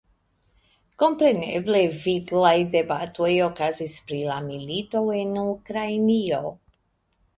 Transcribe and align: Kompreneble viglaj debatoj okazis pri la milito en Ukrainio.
Kompreneble 1.03 1.81
viglaj 2.05 2.55
debatoj 2.75 3.29
okazis 3.51 3.99
pri 4.09 4.23
la 4.31 4.39
milito 4.49 5.05
en 5.23 5.39
Ukrainio. 5.43 6.41